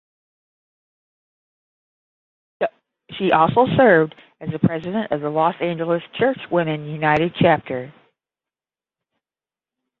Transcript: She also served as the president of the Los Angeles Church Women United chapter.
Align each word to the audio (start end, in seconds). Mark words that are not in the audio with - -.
She 3.19 3.31
also 3.33 3.67
served 3.77 4.15
as 4.39 4.49
the 4.49 4.57
president 4.57 5.11
of 5.11 5.21
the 5.21 5.29
Los 5.29 5.53
Angeles 5.61 6.01
Church 6.17 6.39
Women 6.49 6.85
United 6.87 7.35
chapter. 7.39 7.93